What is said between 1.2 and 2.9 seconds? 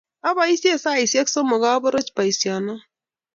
somok aporoch poisyono